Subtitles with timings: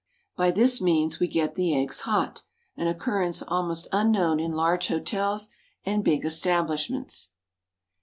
[0.35, 2.41] By this means we get the eggs hot,
[2.75, 5.49] an occurrence almost unknown in large hotels
[5.85, 7.29] and big establishments.